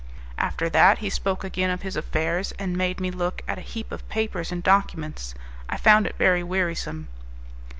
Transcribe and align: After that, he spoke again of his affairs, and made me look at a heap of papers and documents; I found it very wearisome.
After 0.39 0.67
that, 0.67 0.97
he 0.97 1.11
spoke 1.11 1.43
again 1.43 1.69
of 1.69 1.83
his 1.83 1.95
affairs, 1.95 2.53
and 2.57 2.75
made 2.75 2.99
me 2.99 3.11
look 3.11 3.43
at 3.47 3.59
a 3.59 3.61
heap 3.61 3.91
of 3.91 4.09
papers 4.09 4.51
and 4.51 4.63
documents; 4.63 5.35
I 5.69 5.77
found 5.77 6.07
it 6.07 6.15
very 6.17 6.41
wearisome. 6.41 7.07